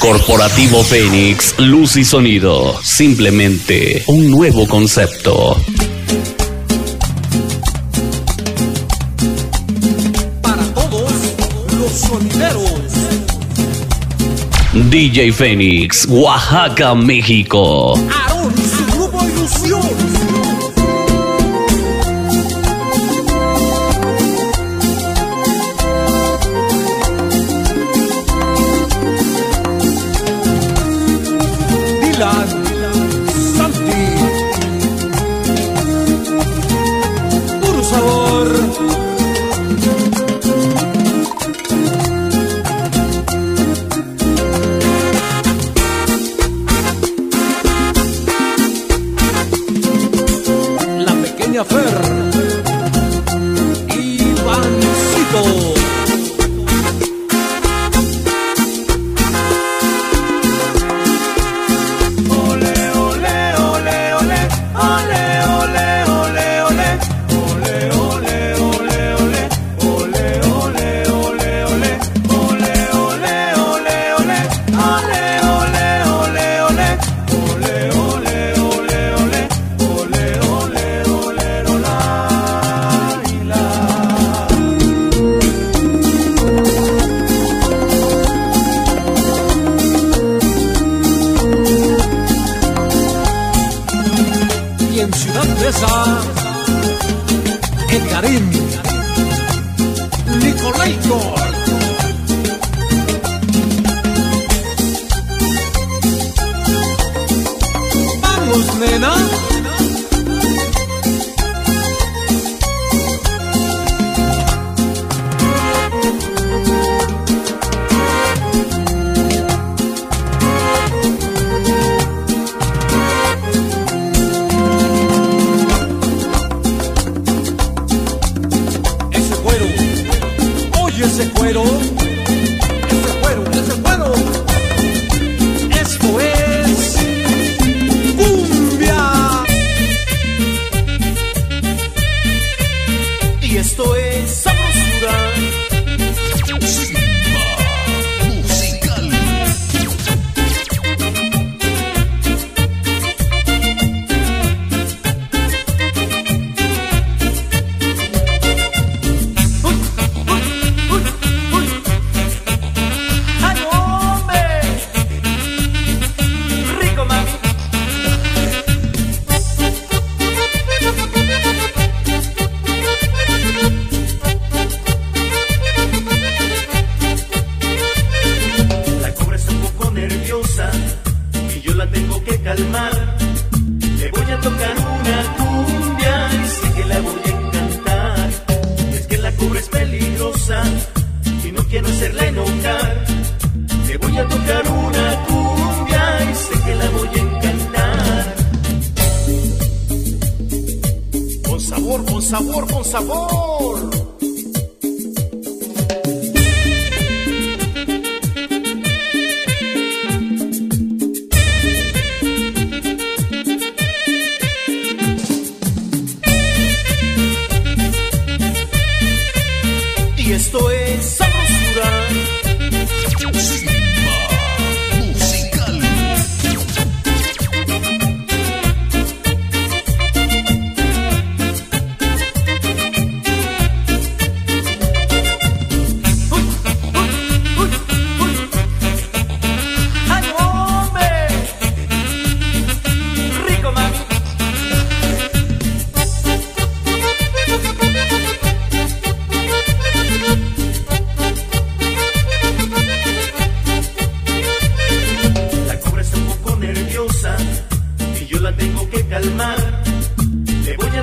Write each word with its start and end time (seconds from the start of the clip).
Corporativo 0.00 0.82
Fénix, 0.82 1.54
luz 1.58 1.96
y 1.96 2.06
sonido. 2.06 2.74
Simplemente 2.82 4.02
un 4.06 4.30
nuevo 4.30 4.66
concepto. 4.66 5.54
Para 10.40 10.64
todos 10.72 11.12
los 11.78 11.92
sonideros. 11.92 12.72
DJ 14.90 15.32
Fénix, 15.32 16.06
Oaxaca, 16.08 16.94
México. 16.94 17.94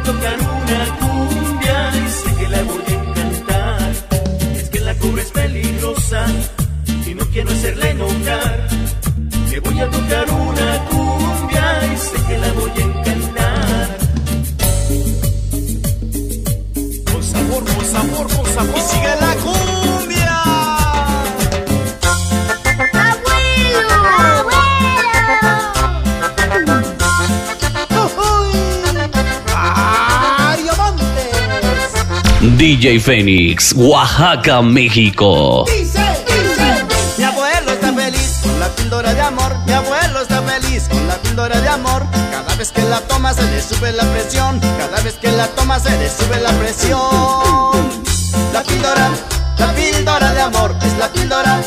tocar 0.07 0.37
una 0.39 0.81
cumbia 0.99 1.91
y 2.05 2.09
sé 2.09 2.35
que 2.39 2.47
la 2.47 2.63
voy 2.63 2.83
a 2.87 2.93
encantar. 2.93 3.91
Es 4.55 4.69
que 4.69 4.79
la 4.79 4.93
cobra 4.95 5.21
es 5.21 5.31
peligrosa 5.31 6.25
y 7.05 7.13
no 7.13 7.25
quiero 7.33 7.49
hacerle 7.51 7.89
enojar. 7.89 8.67
Le 9.51 9.59
voy 9.59 9.79
a 9.81 9.89
tocar 9.89 10.25
una 10.31 10.69
cumbia 10.89 11.65
y 11.93 11.97
sé 11.97 12.17
que 12.27 12.37
la 12.37 12.51
voy 12.53 12.71
a 12.81 12.83
encantar. 12.89 13.97
Con 17.11 17.23
sabor, 17.33 17.63
con 17.65 17.85
sabor, 17.93 18.27
con 18.35 18.45
sabor. 18.55 18.77
Y 18.77 18.81
sigue 18.81 19.13
la 19.25 19.33
cumbia. 19.43 19.76
DJ 32.55 32.99
Fénix, 32.99 33.73
Oaxaca, 33.75 34.61
México. 34.61 35.65
Mi 37.17 37.23
abuelo 37.23 37.71
está 37.73 37.91
feliz 37.93 38.39
con 38.41 38.59
la 38.59 38.69
píldora 38.69 39.13
de 39.13 39.21
amor. 39.21 39.55
Mi 39.65 39.73
abuelo 39.73 40.21
está 40.21 40.41
feliz 40.43 40.87
con 40.87 41.05
la 41.07 41.15
píldora 41.17 41.59
de 41.59 41.67
amor. 41.67 42.05
Cada 42.31 42.55
vez 42.55 42.71
que 42.71 42.83
la 42.83 43.01
toma 43.01 43.33
se 43.33 43.43
le 43.43 43.61
sube 43.61 43.91
la 43.91 44.03
presión. 44.13 44.61
Cada 44.61 45.01
vez 45.01 45.15
que 45.15 45.31
la 45.31 45.47
toma 45.47 45.77
se 45.79 45.89
le 45.97 46.09
sube 46.09 46.39
la 46.39 46.51
presión. 46.51 47.89
La 48.53 48.63
píldora, 48.63 49.09
la 49.59 49.73
píldora 49.73 50.33
de 50.33 50.41
amor 50.41 50.75
es 50.85 50.97
la 50.97 51.09
píldora 51.11 51.61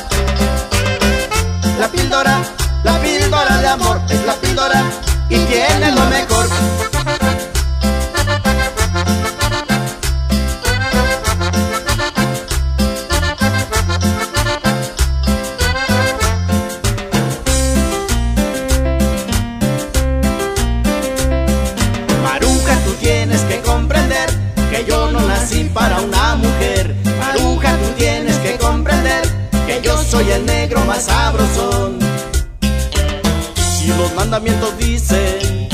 los 34.11 34.17
mandamientos 34.17 34.77
dicen 34.79 35.69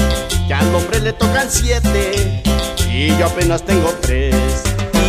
que 0.47 0.55
al 0.55 0.75
hombre 0.75 1.01
le 1.01 1.13
tocan 1.13 1.49
siete 1.51 2.43
y 2.89 3.17
yo 3.17 3.27
apenas 3.27 3.63
tengo 3.63 3.91
tres. 4.01 4.35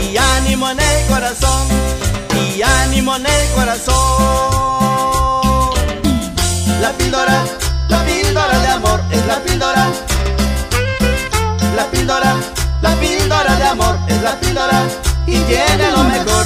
Y 0.04 0.18
ánimo 0.18 0.70
en 0.70 0.80
el 0.80 1.06
corazón, 1.08 1.68
y 2.36 2.62
ánimo 2.62 3.16
en 3.16 3.26
el 3.26 3.50
corazón. 3.56 3.96
La 6.82 6.92
píldora, 6.98 7.44
la 7.90 8.04
píldora 8.06 8.60
de 8.60 8.68
amor 8.68 9.02
es 9.12 9.26
la 9.26 9.40
píldora. 9.40 9.88
La 11.76 11.86
píldora, 11.92 12.36
la 12.82 12.96
píldora 12.96 13.56
de 13.56 13.64
amor 13.64 13.98
es 14.08 14.22
la 14.22 14.40
píldora 14.40 14.84
y 15.26 15.38
tiene 15.40 15.92
lo 15.92 16.04
mejor. 16.04 16.46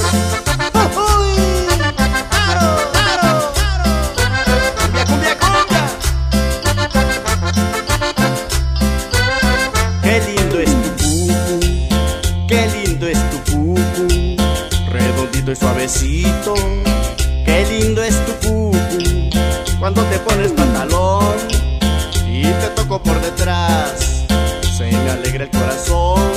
suavecito. 15.88 16.54
Qué 17.44 17.66
lindo 17.68 18.02
es 18.02 18.14
tu 18.26 18.32
cucu 18.48 19.30
cuando 19.80 20.02
te 20.04 20.18
pones 20.20 20.52
pantalón 20.52 21.36
y 22.26 22.42
te 22.42 22.68
toco 22.76 23.02
por 23.02 23.20
detrás. 23.20 24.24
Se 24.76 24.84
me 24.84 25.10
alegra 25.10 25.44
el 25.44 25.50
corazón 25.50 26.30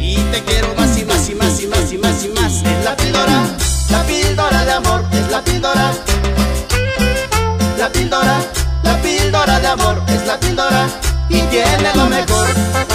y 0.00 0.16
te 0.16 0.42
quiero 0.44 0.74
más 0.74 0.98
y 0.98 1.04
más 1.04 1.28
y 1.30 1.34
más 1.34 1.60
y 1.60 1.66
más 1.68 1.92
y 1.92 1.98
más 1.98 2.24
y 2.24 2.28
más. 2.28 2.62
Es 2.62 2.84
la 2.84 2.96
píldora, 2.96 3.46
la 3.90 4.02
píldora 4.04 4.64
de 4.64 4.72
amor, 4.72 5.04
es 5.12 5.30
la 5.30 5.42
píldora. 5.42 5.92
La 7.78 7.88
píldora, 7.88 8.40
la 8.82 9.00
píldora 9.00 9.60
de 9.60 9.66
amor, 9.68 10.02
es 10.08 10.26
la 10.26 10.38
píldora 10.38 10.86
y 11.30 11.40
tiene 11.42 11.94
lo 11.94 12.06
mejor. 12.06 12.89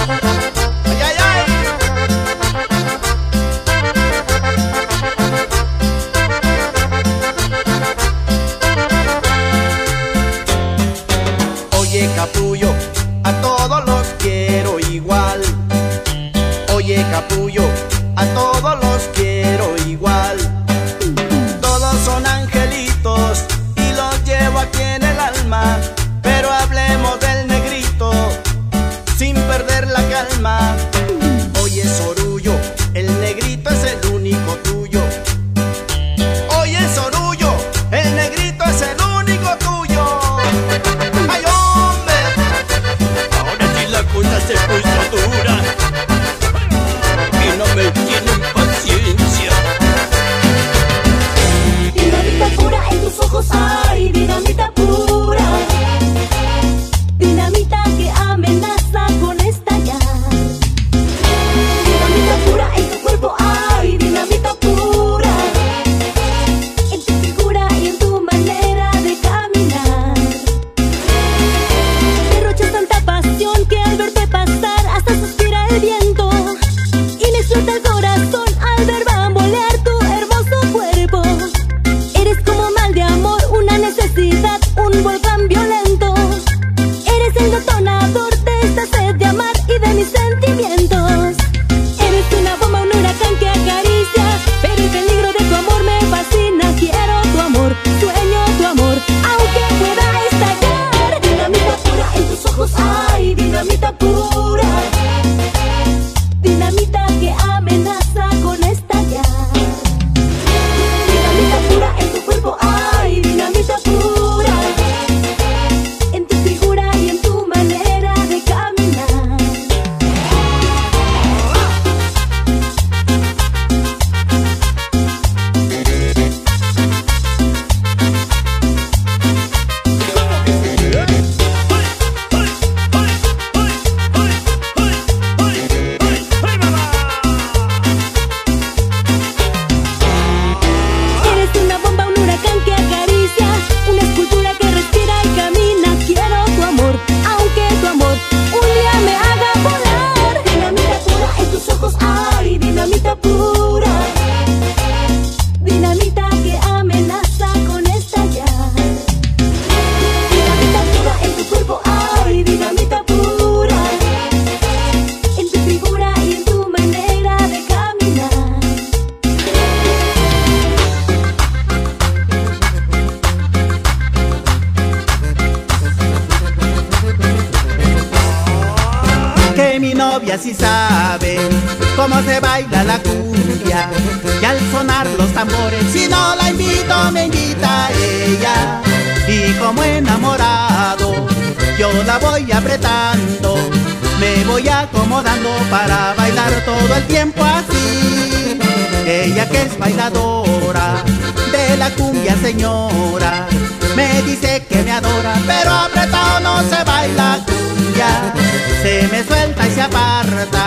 Cumbia 201.97 202.35
señora, 202.37 203.47
me 203.95 204.21
dice 204.23 204.65
que 204.69 204.83
me 204.83 204.91
adora, 204.91 205.35
pero 205.47 205.71
apretado 205.71 206.39
no 206.41 206.61
se 206.63 206.83
baila 206.83 207.39
cumbia. 207.45 208.33
Se 208.81 209.07
me 209.11 209.23
suelta 209.23 209.67
y 209.67 209.71
se 209.71 209.81
aparta, 209.81 210.65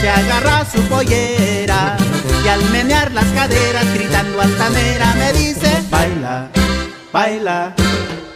se 0.00 0.08
agarra 0.08 0.64
su 0.70 0.80
pollera 0.82 1.96
y 2.44 2.48
al 2.48 2.64
menear 2.70 3.12
las 3.12 3.26
caderas 3.26 3.86
gritando 3.94 4.40
altanera 4.40 5.14
me 5.14 5.32
dice 5.32 5.82
baila, 5.90 6.48
baila. 7.12 7.74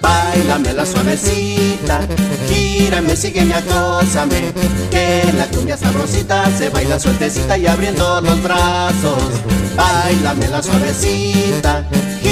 Bailame 0.00 0.72
la 0.72 0.86
suavecita, 0.86 2.00
gírame, 2.48 3.14
sígueme, 3.14 3.54
acósame 3.54 4.52
Que 4.90 5.30
la 5.36 5.46
cumbia 5.46 5.76
sabrosita 5.76 6.50
se 6.56 6.70
baila 6.70 6.98
sueltecita 6.98 7.58
y 7.58 7.66
abriendo 7.66 8.20
los 8.22 8.42
brazos 8.42 9.22
Bailame 9.76 10.48
la 10.48 10.62
suavecita, 10.62 11.84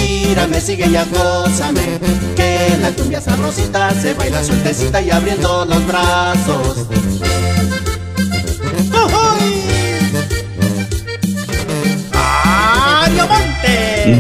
gírame, 0.09 0.61
sígueme, 0.61 0.99
acósame 0.99 1.99
Que 2.35 2.69
en 2.69 2.83
la 2.83 2.91
cumbia 2.93 3.21
sabrosita 3.21 3.91
se 4.01 4.15
baila 4.15 4.43
sueltecita 4.43 5.01
y 5.03 5.11
abriendo 5.11 5.65
los 5.67 5.87
brazos. 5.87 6.87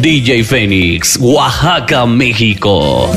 DJ 0.02 0.44
Fénix, 0.44 1.16
Oaxaca, 1.20 2.06
México. 2.06 3.10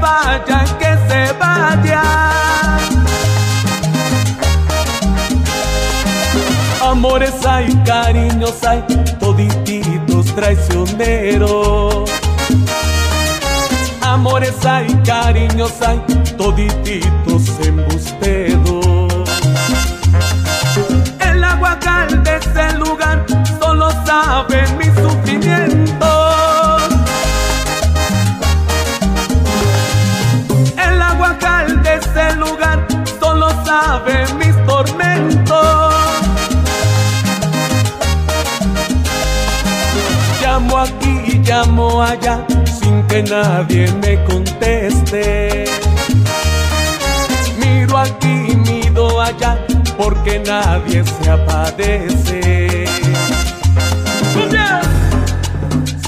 Vaya, 0.00 0.64
que 0.78 0.98
se 1.08 1.32
vaya. 1.38 2.02
Amores 6.82 7.34
hay, 7.46 7.74
cariños 7.84 8.54
hay, 8.64 8.82
todititos 9.18 10.34
traicioneros. 10.34 12.10
Amores 14.02 14.64
hay, 14.64 14.88
cariños 15.04 15.72
hay, 15.86 16.00
todititos 16.36 17.42
embusteros. 17.64 19.30
El 21.20 21.44
aguacal 21.44 22.22
de 22.24 22.36
ese 22.36 22.78
lugar 22.78 23.24
solo 23.60 23.90
sabe 24.04 24.66
mi 24.78 24.89
sabe 33.90 34.24
mis 34.38 34.56
tormentos. 34.66 35.94
Llamo 40.40 40.78
aquí 40.78 41.14
y 41.26 41.34
llamo 41.38 42.00
allá 42.00 42.46
sin 42.78 43.02
que 43.08 43.20
nadie 43.24 43.90
me 44.02 44.12
conteste. 44.30 45.64
Miro 47.60 47.98
aquí 47.98 48.34
y 48.52 48.56
miro 48.68 49.20
allá 49.20 49.58
porque 49.98 50.38
nadie 50.38 51.02
se 51.04 51.30
apadece. 51.30 52.84
¡Cumbia! 54.34 54.80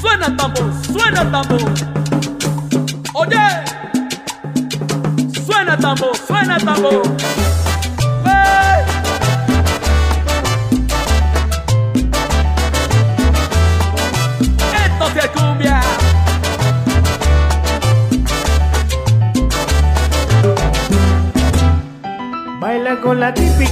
Suena 0.01 0.29
tambor, 0.37 0.71
suena 0.95 1.23
tambor. 1.35 1.73
Oye, 3.15 3.47
suena 5.47 5.77
tambor, 5.77 6.17
suena 6.29 6.57
tambor. 6.59 7.03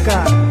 La 0.07 0.50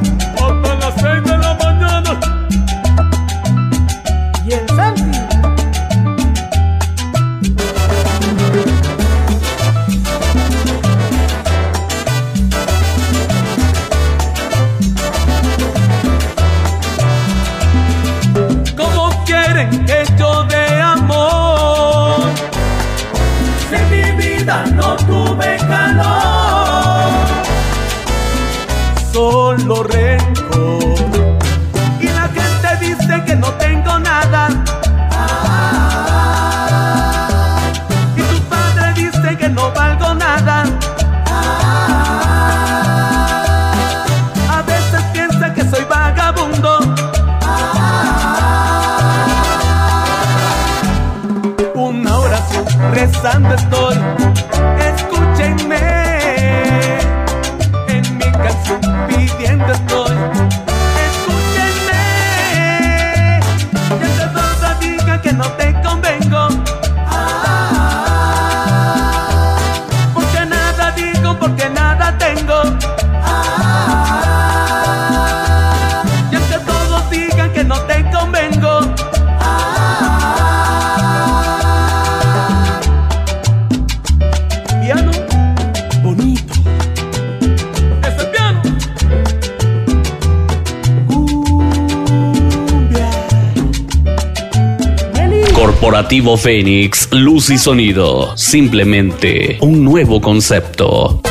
Corporativo 95.80 96.36
Fénix, 96.36 97.08
luz 97.14 97.50
y 97.50 97.58
sonido. 97.58 98.36
Simplemente 98.36 99.58
un 99.62 99.86
nuevo 99.86 100.20
concepto. 100.20 101.22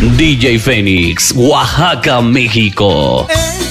DJ 0.00 0.58
Fénix, 0.58 1.30
Oaxaca, 1.36 2.22
México. 2.22 3.26
Es 3.28 3.69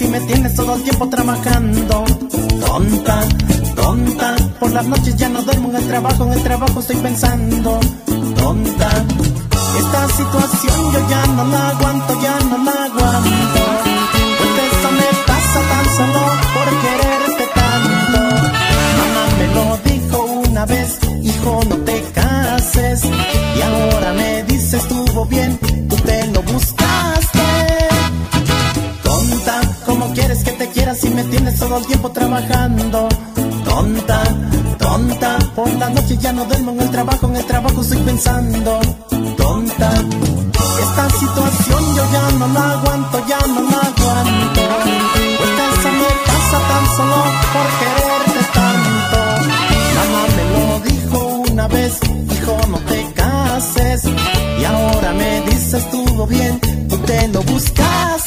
y 0.00 0.06
me 0.08 0.20
tienes 0.20 0.54
todo 0.54 0.74
el 0.74 0.82
tiempo 0.82 1.08
trabajando. 1.08 2.04
Tonta, 2.66 3.20
tonta, 3.76 4.34
por 4.58 4.72
las 4.72 4.86
noches 4.86 5.14
ya 5.16 5.28
no 5.28 5.42
duermo 5.42 5.70
en 5.70 5.76
el 5.76 5.86
trabajo, 5.86 6.24
en 6.24 6.32
el 6.32 6.42
trabajo 6.42 6.80
estoy 6.80 6.96
pensando. 6.96 7.78
Tonta, 8.36 8.90
esta 9.78 10.08
situación 10.08 10.92
yo 10.92 11.08
ya 11.08 11.26
no 11.26 11.44
la 11.44 11.68
aguanto, 11.68 12.20
ya 12.22 12.38
no 12.40 12.64
la 12.64 12.72
aguanto. 12.72 13.60
Pues 14.38 14.50
eso 14.72 14.90
me 14.98 15.08
pasa 15.26 15.60
tan 15.70 15.86
solo 15.96 16.20
por 16.54 16.68
quererte 16.82 17.44
tanto. 17.54 18.18
Mamá 18.98 19.24
me 19.38 19.46
lo 19.54 19.78
dijo 19.84 20.24
una 20.48 20.66
vez, 20.66 20.98
hijo 21.22 21.60
no 21.68 21.76
te 21.76 22.02
cases. 22.14 23.04
Y 23.04 23.62
ahora 23.62 24.12
me 24.14 24.42
dice 24.44 24.76
estuvo 24.78 25.24
bien, 25.26 25.58
si 31.04 31.10
me 31.10 31.24
tienes 31.24 31.58
todo 31.58 31.76
el 31.76 31.86
tiempo 31.86 32.10
trabajando? 32.10 33.08
Tonta, 33.64 34.22
tonta, 34.78 35.38
por 35.54 35.70
la 35.74 35.90
noche 35.90 36.16
ya 36.18 36.32
no 36.32 36.44
duermo 36.46 36.72
en 36.72 36.80
el 36.80 36.90
trabajo, 36.90 37.26
en 37.28 37.36
el 37.36 37.44
trabajo 37.44 37.80
estoy 37.82 37.98
pensando. 37.98 38.80
Tonta, 39.36 39.90
esta 40.84 41.10
situación 41.10 41.96
yo 41.96 42.04
ya 42.12 42.38
no 42.38 42.46
la 42.48 42.70
aguanto, 42.72 43.26
ya 43.26 43.40
no 43.54 43.60
la 43.70 43.80
aguanto. 43.90 44.62
Pues 45.38 45.52
eso 45.72 45.90
me 46.00 46.10
pasa 46.28 46.58
tan 46.70 46.84
solo 46.96 47.20
por 47.54 47.68
quererte 47.80 48.42
tanto. 48.58 49.18
Mamá 49.96 50.22
me 50.36 50.44
lo 50.54 50.80
dijo 50.90 51.18
una 51.52 51.68
vez, 51.68 52.00
hijo 52.34 52.58
no 52.70 52.78
te 52.90 53.12
cases. 53.12 54.02
Y 54.60 54.64
ahora 54.64 55.12
me 55.12 55.40
dice 55.42 55.76
estuvo 55.78 56.26
bien, 56.26 56.60
tú 56.88 56.96
te 56.98 57.28
lo 57.28 57.42
buscaste. 57.42 58.23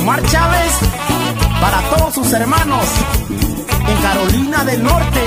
Omar 0.00 0.22
Chávez 0.22 0.72
para 1.60 1.82
todos 1.90 2.14
sus 2.14 2.32
hermanos 2.32 2.84
en 3.86 4.02
Carolina 4.02 4.64
del 4.64 4.82
Norte. 4.82 5.20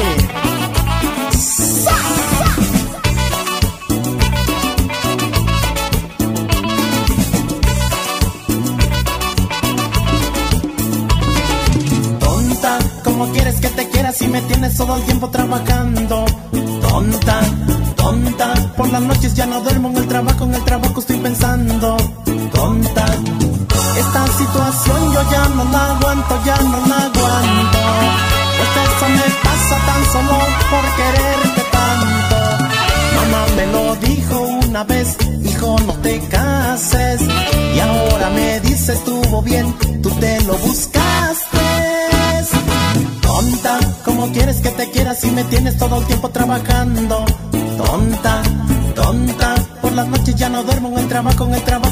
Tonta, 12.19 12.79
¿cómo 13.03 13.27
quieres 13.31 13.59
que 13.59 13.69
te 13.69 13.89
quiera 13.89 14.11
si 14.11 14.27
me 14.27 14.41
tienes 14.41 14.75
todo 14.75 14.95
el 14.97 15.03
tiempo 15.03 15.29
trabajando? 15.29 16.25
Tonta, 16.81 17.41
tonta, 17.95 18.53
por 18.75 18.91
las 18.91 19.01
noches 19.03 19.35
ya 19.35 19.45
no 19.45 19.61
duermo 19.61 19.89
en 19.89 19.97
el 19.97 20.07
trabajo 20.07 20.32
tienes 45.49 45.77
todo 45.77 45.99
el 45.99 46.05
tiempo 46.05 46.29
trabajando? 46.29 47.25
Tonta, 47.77 48.43
tonta, 48.95 49.55
por 49.81 49.91
las 49.93 50.07
noches 50.07 50.35
ya 50.35 50.49
no 50.49 50.63
duermo 50.63 50.89
en 50.89 50.99
el 50.99 51.07
trabajo, 51.07 51.45
en 51.45 51.53
el 51.55 51.61
trabajo 51.63 51.82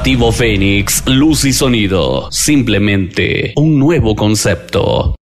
Corporativo 0.00 0.32
Fénix, 0.32 1.02
luz 1.04 1.44
y 1.44 1.52
sonido. 1.52 2.32
Simplemente 2.32 3.52
un 3.56 3.78
nuevo 3.78 4.16
concepto. 4.16 5.14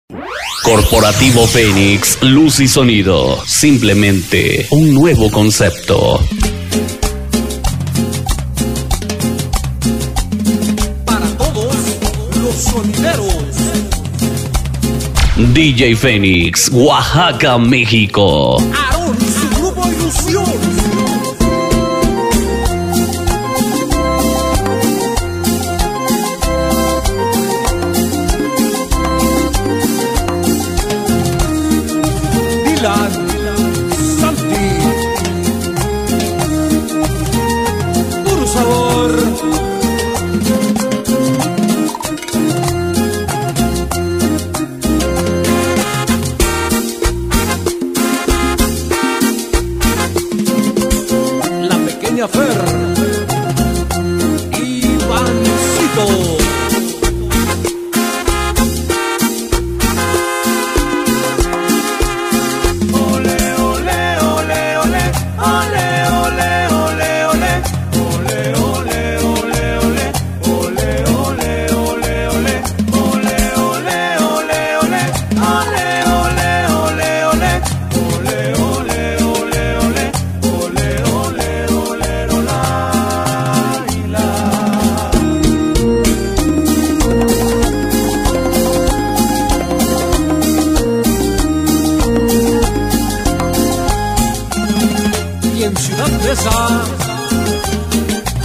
Corporativo 0.63 1.47
Fénix, 1.47 2.21
luz 2.21 2.59
y 2.59 2.67
sonido. 2.67 3.43
Simplemente 3.43 4.67
un 4.69 4.93
nuevo 4.93 5.31
concepto. 5.31 6.23
Para 11.05 11.27
todos 11.39 11.75
los 12.39 12.53
sonideros. 12.53 13.33
DJ 15.55 15.95
Fénix, 15.95 16.69
Oaxaca, 16.71 17.57
México. 17.57 18.59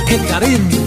el 0.09 0.27
cariño. 0.29 0.82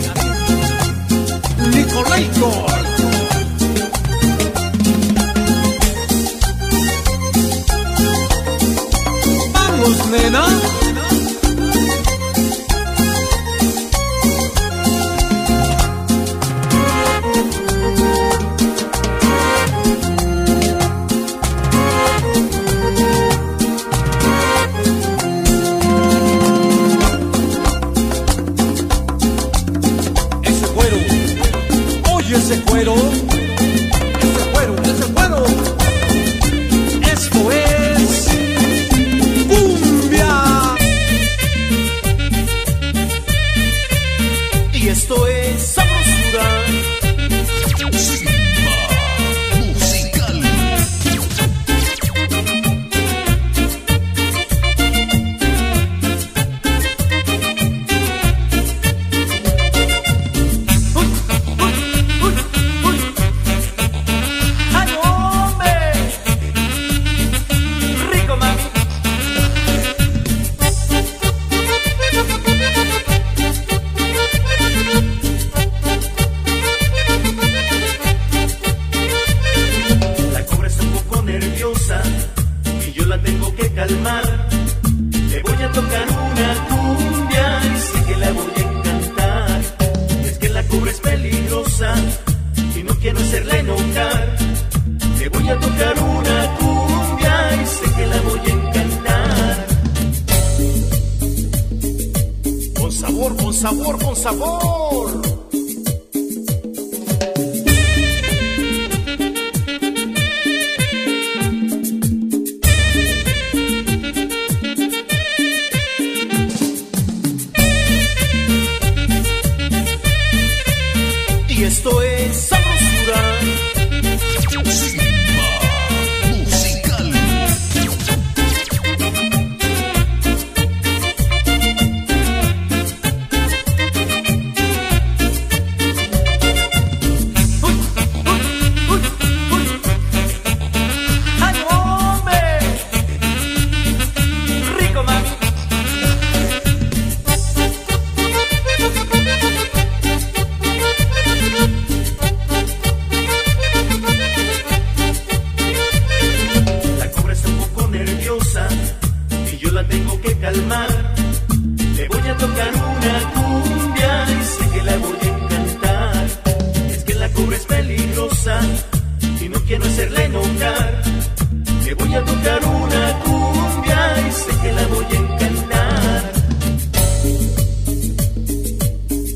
Voy 172.15 172.21
a 172.21 172.25
tocar 172.25 172.65
una 172.65 173.19
cumbia 173.23 174.27
y 174.27 174.31
sé 174.31 174.51
que 174.61 174.71
la 174.71 174.87
voy 174.87 175.05
a 175.05 175.15
encantar. 175.15 176.31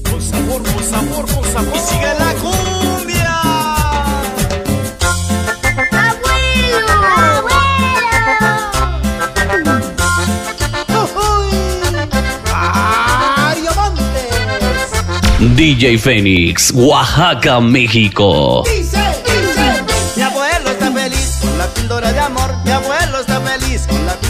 Con 0.10 0.22
sabor, 0.22 0.64
con 0.64 0.84
sabor, 0.84 1.26
con 1.26 1.44
sabor. 1.52 1.76
Y 1.76 1.80
sigue 1.80 2.14
la 2.20 2.34
cumbia. 2.36 3.36
Abuelo, 10.88 11.68
¡Ay, 12.54 13.68
amantes! 13.68 14.06
DJ 15.56 15.98
Fénix, 15.98 16.72
Oaxaca, 16.74 17.60
México. 17.60 18.64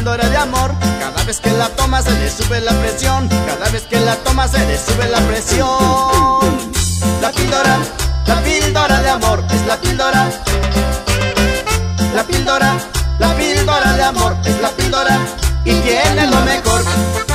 Píldora 0.09 0.29
de 0.29 0.37
amor. 0.37 0.71
Cada 0.99 1.23
vez 1.23 1.39
que 1.39 1.51
la 1.51 1.69
toma 1.69 2.01
se 2.01 2.11
le 2.11 2.31
sube 2.31 2.59
la 2.61 2.71
presión. 2.71 3.27
Cada 3.27 3.69
vez 3.69 3.83
que 3.83 3.99
la 3.99 4.15
toma 4.15 4.47
se 4.47 4.65
le 4.65 4.77
sube 4.77 5.07
la 5.07 5.19
presión. 5.19 6.71
La 7.21 7.31
píldora, 7.31 7.77
la 8.25 8.41
píldora 8.41 9.01
de 9.01 9.09
amor 9.09 9.43
es 9.51 9.65
la 9.67 9.77
píldora. 9.77 10.29
La 12.15 12.23
píldora, 12.23 12.75
la 13.19 13.35
píldora 13.35 13.93
de 13.93 14.03
amor 14.03 14.35
es 14.45 14.59
la 14.61 14.69
píldora 14.69 15.19
y 15.63 15.73
tiene 15.73 16.25
lo 16.25 16.41
mejor. 16.41 17.28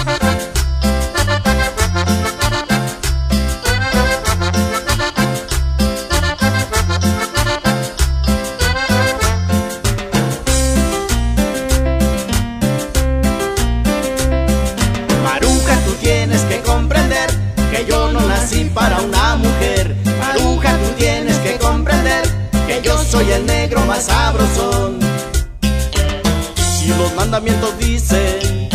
Mandamientos 27.54 27.78
dicen 27.78 28.68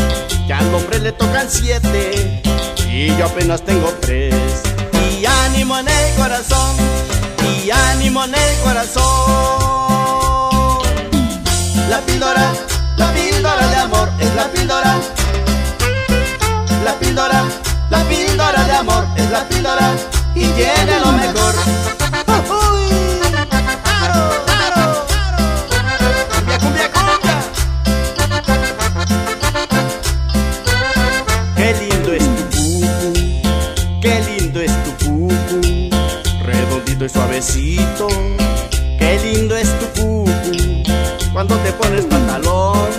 que 0.48 0.54
al 0.54 0.74
hombre 0.74 1.00
le 1.00 1.12
tocan 1.12 1.48
siete 1.50 2.42
y 2.88 3.08
yo 3.18 3.26
apenas 3.26 3.64
tengo 3.64 3.90
tres. 4.02 4.34
Y 5.20 5.26
ánimo 5.26 5.78
en 5.78 5.88
el 5.88 6.16
corazón, 6.16 6.76
y 7.64 7.70
ánimo 7.72 8.24
en 8.24 8.36
el 8.36 8.60
corazón. 8.64 9.04
La 11.90 12.00
píldora, 12.02 12.52
la 12.98 13.12
píldora 13.14 13.68
de 13.68 13.76
amor 13.76 14.10
es 14.20 14.36
la 14.36 14.48
píldora. 14.52 14.96
La 16.84 16.94
píldora, 17.00 17.44
la 17.90 18.04
píldora 18.04 18.64
de 18.64 18.74
amor 18.74 19.06
es 19.16 19.30
la 19.30 19.48
píldora 19.48 19.92
y 20.36 20.46
tiene 20.46 21.00
lo 21.04 21.12
mejor. 21.12 21.89
Suavecito. 37.40 38.08
¡Qué 38.98 39.18
lindo 39.24 39.56
es 39.56 39.70
tu 39.80 39.86
cucu! 40.02 40.84
Cuando 41.32 41.56
te 41.60 41.72
pones 41.72 42.04
pantalón 42.06 42.90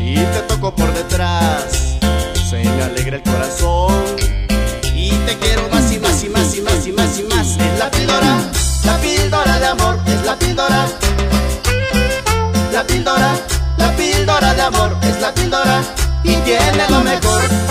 y 0.00 0.14
te 0.14 0.40
toco 0.46 0.72
por 0.72 0.92
detrás 0.94 1.96
se 2.48 2.62
me 2.62 2.82
alegra 2.84 3.16
el 3.16 3.22
corazón 3.24 4.04
y 4.94 5.10
te 5.10 5.36
quiero 5.38 5.68
más 5.70 5.92
y 5.92 5.98
más 5.98 6.22
y 6.22 6.28
más 6.28 6.54
y 6.54 6.62
más 6.62 6.86
y 6.86 6.92
más 6.92 7.18
y 7.18 7.22
más. 7.24 7.56
Es 7.58 7.78
la 7.80 7.90
píldora, 7.90 8.38
la 8.84 8.96
píldora 8.98 9.58
de 9.58 9.66
amor, 9.66 9.98
es 10.06 10.24
la 10.24 10.36
píldora. 10.36 10.86
La 12.72 12.84
píldora, 12.84 13.32
la 13.76 13.96
píldora 13.96 14.54
de 14.54 14.62
amor, 14.62 14.96
es 15.02 15.20
la 15.20 15.34
píldora 15.34 15.82
y 16.22 16.34
tiene 16.36 16.88
lo 16.90 17.00
mejor. 17.00 17.67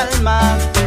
Perder 0.00 0.79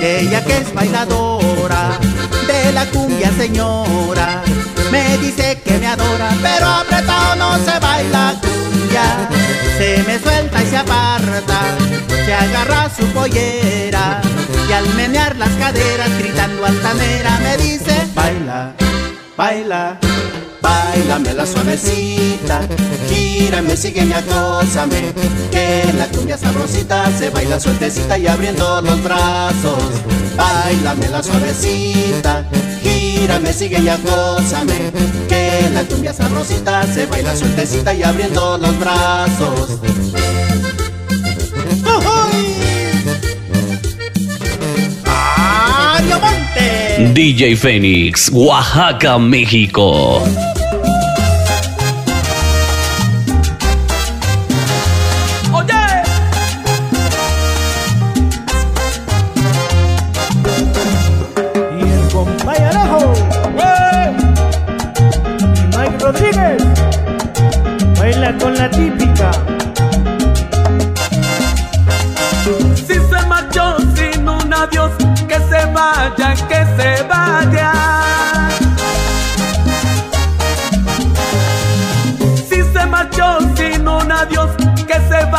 Ella 0.00 0.44
que 0.44 0.58
es 0.58 0.74
bailadora 0.74 1.98
de 2.46 2.72
la 2.72 2.86
cumbia 2.86 3.32
señora. 3.32 4.42
Me 4.90 5.18
dice 5.18 5.60
que 5.64 5.78
me 5.78 5.86
adora, 5.86 6.30
pero 6.42 6.66
apretado 6.66 7.36
no 7.36 7.56
se 7.58 7.78
baila 7.78 8.34
cumbia. 8.40 9.28
Se 9.78 10.02
me 10.06 10.18
suelta 10.18 10.62
y 10.62 10.66
se 10.66 10.76
aparta, 10.76 11.60
se 12.24 12.34
agarra 12.34 12.90
su 12.96 13.06
pollera. 13.08 14.20
Y 14.68 14.72
al 14.72 14.88
menear 14.94 15.36
las 15.36 15.50
caderas, 15.50 16.10
gritando 16.18 16.64
altanera, 16.64 17.38
me 17.42 17.56
dice, 17.56 18.06
baila, 18.14 18.74
baila. 19.36 19.98
Bailame 20.64 21.34
la 21.34 21.44
suavecita, 21.44 22.62
gírame, 23.10 23.76
sígueme, 23.76 24.14
acósame 24.14 25.12
Que 25.50 25.92
la 25.98 26.06
cumbia 26.08 26.38
sabrosita 26.38 27.10
se 27.18 27.28
baila 27.28 27.60
sueltecita 27.60 28.16
y 28.16 28.26
abriendo 28.26 28.80
los 28.80 29.02
brazos. 29.04 29.84
Bailame 30.36 31.08
la 31.08 31.22
suavecita, 31.22 32.46
gírame, 32.82 33.52
sígueme, 33.52 33.90
acósame 33.90 34.90
Que 35.28 35.68
la 35.74 35.82
cumbia 35.82 36.14
sabrosita 36.14 36.86
se 36.86 37.04
baila 37.04 37.36
sueltecita 37.36 37.92
y 37.92 38.02
abriendo 38.02 38.56
los 38.56 38.78
brazos 38.78 39.78
DJ 47.12 47.54
Fénix, 47.56 48.30
Oaxaca, 48.32 49.18
México. 49.18 50.22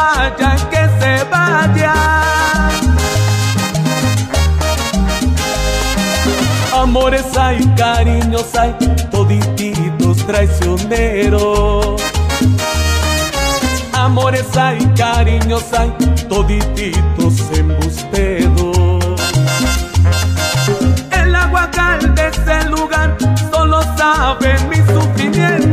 Vaya, 0.05 0.55
que 0.69 0.83
se 0.99 1.23
vaya. 1.31 1.93
Amores 6.73 7.25
hay, 7.37 7.59
cariños 7.75 8.45
hay, 8.55 8.75
todititos 9.11 10.17
traicioneros. 10.27 12.01
Amores 13.93 14.55
hay, 14.57 14.79
cariños 14.95 15.63
hay, 15.77 15.91
todititos 16.29 17.33
embusteros. 17.53 19.21
El 21.11 21.35
aguacal 21.35 22.13
de 22.15 22.27
ese 22.27 22.69
lugar 22.69 23.17
solo 23.51 23.81
sabe 23.97 24.55
mi 24.69 24.77
sufrimiento. 24.93 25.64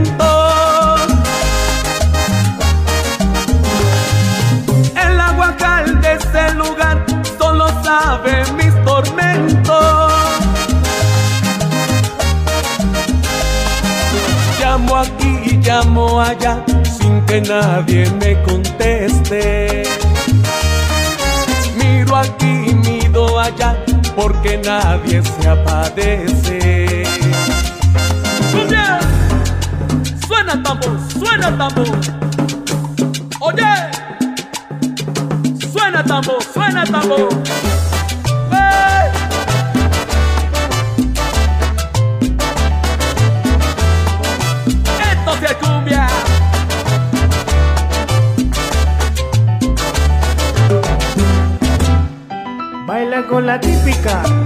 Llamo 14.60 14.96
aquí 14.96 15.40
y 15.44 15.56
llamo 15.66 16.20
allá 16.20 16.62
sin 16.84 17.24
que 17.24 17.40
nadie 17.40 18.10
me 18.20 18.40
conteste. 18.42 19.82
Miro 21.76 22.16
aquí 22.16 22.66
y 22.68 22.74
miro 22.74 23.40
allá 23.40 23.76
porque 24.14 24.58
nadie 24.58 25.22
se 25.22 25.48
apadece. 25.48 27.04
¡Cumbia! 28.52 29.00
Suena 30.26 30.62
tambor, 30.62 30.98
suena 31.18 31.56
tambor. 31.56 31.88
Oye, 33.40 33.74
suena 35.72 36.04
tambor, 36.04 36.42
suena 36.52 36.84
tambor. 36.84 37.28
Con 54.00 54.41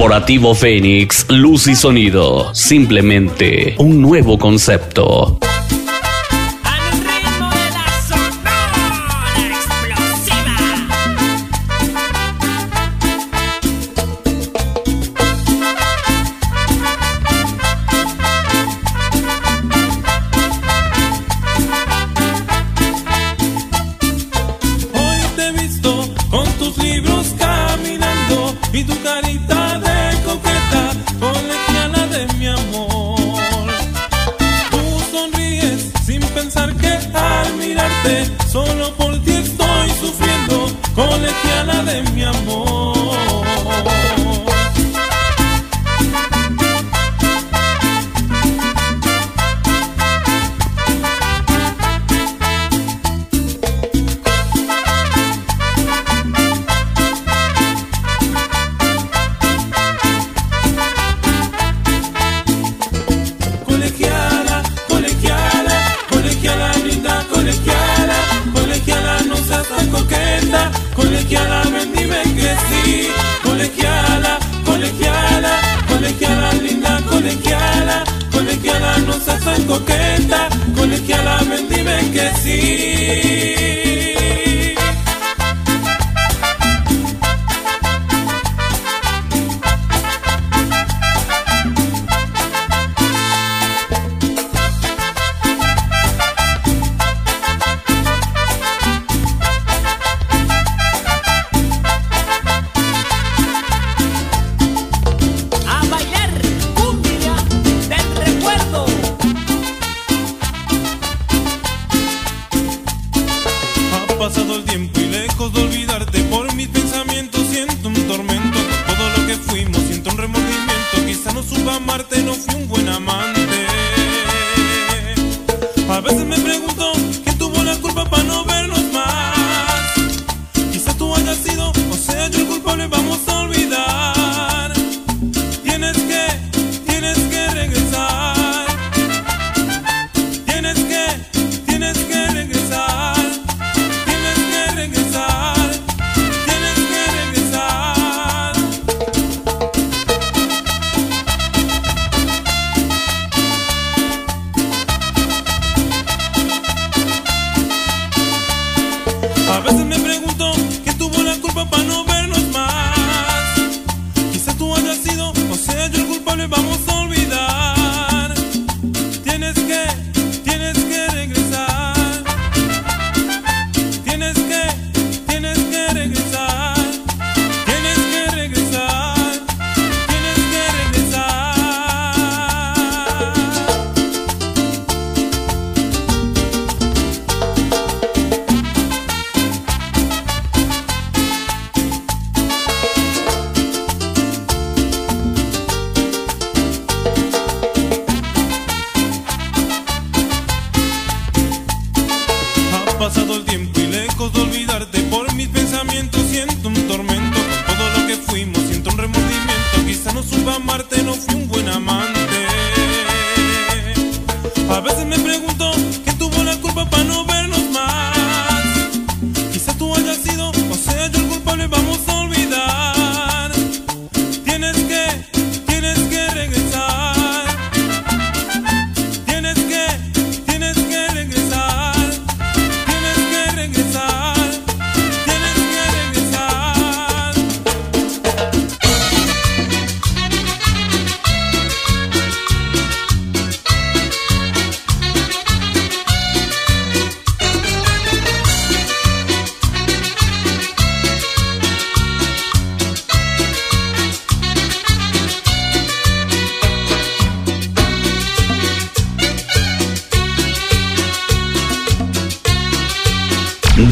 Corporativo 0.00 0.54
Fénix, 0.54 1.26
luz 1.28 1.66
y 1.66 1.76
sonido. 1.76 2.54
Simplemente 2.54 3.74
un 3.76 4.00
nuevo 4.00 4.38
concepto. 4.38 5.38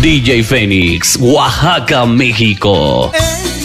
DJ 0.03 0.42
Fénix, 0.44 1.16
Oaxaca, 1.20 2.07
México. 2.07 3.11
Es 3.12 3.58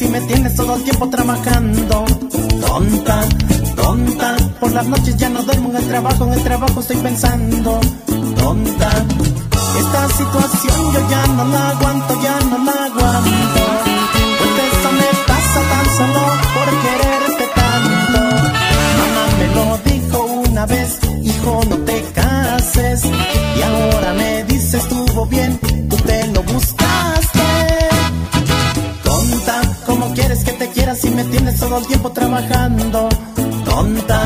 y 0.00 0.08
me 0.08 0.20
tienes 0.22 0.54
todo 0.54 0.76
el 0.76 0.84
tiempo 0.84 1.08
trabajando. 1.08 2.04
Tonta, 2.60 3.20
tonta, 3.74 4.36
por 4.60 4.70
las 4.72 4.86
noches 4.86 5.16
ya 5.16 5.28
no 5.28 5.42
duermo 5.42 5.70
en 5.70 5.76
el 5.76 5.88
trabajo, 5.88 6.24
en 6.24 6.32
el 6.34 6.42
trabajo 6.42 6.80
estoy 6.80 6.96
pensando. 6.96 7.80
Tonta, 8.36 8.90
esta 9.78 10.08
situación 10.08 10.92
yo 10.92 11.10
ya 11.10 11.26
no 11.28 11.44
la 11.46 11.70
aguanto, 11.70 12.22
ya 12.22 12.38
no 12.50 12.64
la 12.64 12.84
aguanto. 12.84 13.62
Pues 14.38 14.50
eso 14.72 14.92
me 14.92 15.26
pasa 15.26 15.60
tan 15.70 15.86
solo 15.96 16.57
si 31.00 31.10
me 31.10 31.24
tienes 31.24 31.58
todo 31.60 31.78
el 31.78 31.86
tiempo 31.86 32.10
trabajando? 32.10 33.08
Tonta, 33.64 34.24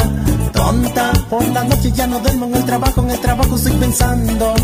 tonta, 0.52 1.12
por 1.28 1.44
la 1.48 1.64
noche 1.64 1.92
ya 1.92 2.06
no 2.06 2.18
duermo 2.20 2.46
en 2.46 2.54
el 2.54 2.64
trabajo, 2.64 3.02
en 3.02 3.10
el 3.10 3.20
trabajo 3.20 3.56
estoy 3.56 3.72
pensando. 3.72 4.54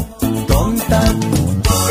Tonta, 0.46 1.02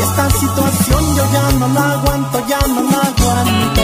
esta 0.02 0.30
situación 0.30 1.16
yo 1.16 1.24
ya 1.32 1.50
no 1.58 1.68
la 1.68 1.92
aguanto, 1.92 2.46
ya 2.48 2.58
no 2.66 2.82
la 2.90 3.00
aguanto. 3.10 3.82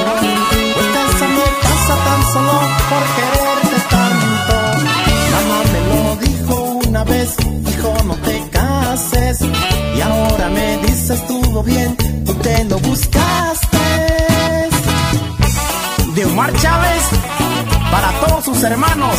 Pues 0.74 0.86
eso 1.08 1.26
me 1.36 1.46
pasa 1.64 1.94
tan 2.06 2.22
solo 2.32 2.56
por 2.90 3.04
quererte 3.16 3.78
tanto. 3.94 4.54
Mamá 5.34 5.58
me 5.72 5.80
lo 5.90 6.16
dijo 6.16 6.54
una 6.88 7.04
vez, 7.04 7.36
hijo 7.70 7.94
no 8.06 8.14
te 8.16 8.50
cases. 8.50 9.38
Y 9.96 10.00
ahora 10.00 10.48
me 10.50 10.78
dice 10.78 11.14
estuvo 11.14 11.62
bien, 11.62 11.96
tú 12.24 12.34
te 12.34 12.64
lo 12.64 12.78
buscaste. 12.80 13.63
Omar 16.44 16.60
Chávez 16.60 17.02
para 17.90 18.12
todos 18.20 18.44
sus 18.44 18.62
hermanos 18.64 19.14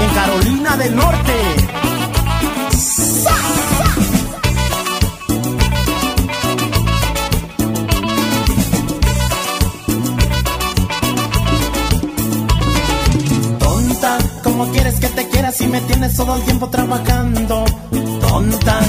en 0.00 0.10
Carolina 0.12 0.76
del 0.76 0.96
Norte. 0.96 1.32
Tonta, 13.60 14.18
¿cómo 14.42 14.66
quieres 14.72 14.98
que 14.98 15.08
te 15.08 15.28
quiera 15.28 15.52
si 15.52 15.68
me 15.68 15.80
tienes 15.82 16.16
todo 16.16 16.34
el 16.34 16.42
tiempo 16.42 16.68
trabajando? 16.70 17.64
Tonta, 18.20 18.80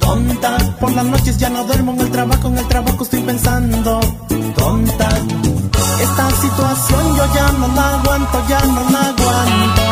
tonta, 0.00 0.58
por 0.80 0.90
las 0.90 1.04
noches 1.04 1.38
ya 1.38 1.50
no 1.50 1.62
duermo 1.66 1.92
en 1.92 2.00
el 2.00 2.10
trabajo, 2.10 2.48
en 2.48 2.58
el 2.58 2.66
trabajo 2.66 3.04
estoy 3.04 3.20
pensando. 3.20 4.00
Tonta, 4.56 5.08
esta 6.02 6.30
situación 6.30 7.16
yo 7.16 7.34
ya 7.34 7.48
no 7.52 7.68
la 7.68 7.94
aguanto, 7.94 8.42
ya 8.48 8.60
no 8.60 8.82
la 8.90 9.00
aguanto. 9.12 9.82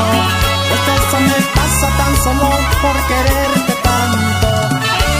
Pues 0.68 0.82
eso 0.98 1.20
me 1.20 1.38
pasa 1.54 1.86
tan 2.00 2.16
solo 2.24 2.48
por 2.82 2.96
quererte 3.10 3.74
tanto. 3.82 4.48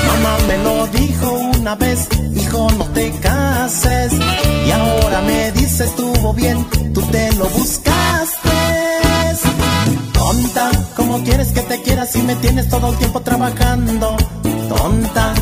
Mamá 0.09 0.37
me 0.49 0.59
lo 0.65 0.87
dijo 0.89 1.31
una 1.59 1.75
vez, 1.75 2.09
hijo 2.35 2.69
no 2.79 2.85
te 2.87 3.11
cases. 3.21 4.13
Y 4.67 4.71
ahora 4.71 5.21
me 5.23 5.53
dice 5.53 5.85
estuvo 5.85 6.33
bien, 6.35 6.67
tú 6.95 7.03
te 7.03 7.33
lo 7.35 7.45
buscaste. 7.47 8.49
Tonta, 10.13 10.71
¿cómo 10.97 11.23
quieres 11.23 11.53
que 11.53 11.63
te 11.63 11.83
quiera 11.83 12.05
si 12.05 12.23
me 12.23 12.35
tienes 12.37 12.69
todo 12.69 12.91
el 12.91 12.97
tiempo 12.99 13.21
trabajando? 13.21 14.17
Tonta, 14.69 15.35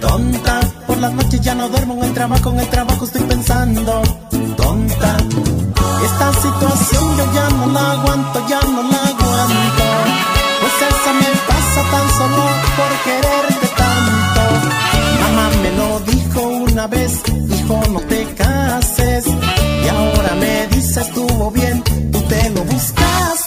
tonta, 0.00 0.60
las 1.02 1.14
noches 1.14 1.40
ya 1.40 1.54
no 1.56 1.68
duermo 1.68 1.94
en 1.94 2.04
el 2.04 2.14
trabajo, 2.14 2.50
en 2.50 2.60
el 2.60 2.68
trabajo 2.68 3.04
estoy 3.04 3.22
pensando. 3.22 4.02
Tonta, 4.56 5.16
esta 6.08 6.32
situación 6.44 7.16
yo 7.18 7.24
ya 7.34 7.48
no 7.50 7.66
la 7.72 7.92
aguanto, 7.92 8.46
ya 8.48 8.60
no 8.60 8.82
la 8.84 9.00
aguanto. 9.10 9.86
Pues 10.60 10.76
esa 10.90 11.12
me 11.20 11.30
pasa 11.50 11.80
tan 11.94 12.06
solo 12.18 12.42
por 12.78 12.92
quererte 13.06 13.68
tanto. 13.82 14.42
Mamá 15.22 15.46
me 15.62 15.70
lo 15.80 16.00
dijo 16.12 16.40
una 16.70 16.86
vez, 16.86 17.20
hijo 17.50 17.80
no 17.90 18.00
te 18.02 18.24
cases. 18.34 19.24
Y 19.84 19.88
ahora 19.88 20.34
me 20.38 20.68
dice 20.68 21.00
estuvo 21.00 21.50
bien, 21.50 21.82
tú 22.12 22.20
te 22.28 22.50
lo 22.50 22.62
buscaste. 22.62 23.41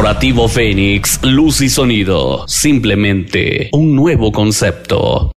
Corporativo 0.00 0.48
Fénix, 0.48 1.20
luz 1.24 1.60
y 1.60 1.68
sonido. 1.68 2.48
Simplemente 2.48 3.68
un 3.72 3.94
nuevo 3.94 4.32
concepto. 4.32 5.30